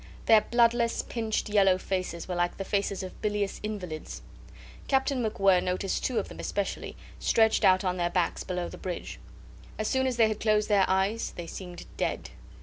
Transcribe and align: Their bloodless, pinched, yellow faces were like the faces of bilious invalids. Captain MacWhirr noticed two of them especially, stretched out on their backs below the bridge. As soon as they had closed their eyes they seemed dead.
Their 0.25 0.41
bloodless, 0.41 1.03
pinched, 1.03 1.47
yellow 1.47 1.77
faces 1.77 2.27
were 2.27 2.33
like 2.33 2.57
the 2.57 2.65
faces 2.65 3.03
of 3.03 3.21
bilious 3.21 3.59
invalids. 3.61 4.23
Captain 4.87 5.21
MacWhirr 5.23 5.61
noticed 5.61 6.03
two 6.03 6.17
of 6.17 6.27
them 6.27 6.39
especially, 6.39 6.97
stretched 7.19 7.63
out 7.63 7.83
on 7.83 7.97
their 7.97 8.09
backs 8.09 8.43
below 8.43 8.67
the 8.67 8.79
bridge. 8.79 9.19
As 9.77 9.87
soon 9.87 10.07
as 10.07 10.17
they 10.17 10.27
had 10.27 10.39
closed 10.39 10.69
their 10.69 10.85
eyes 10.87 11.33
they 11.35 11.45
seemed 11.45 11.85
dead. 11.97 12.31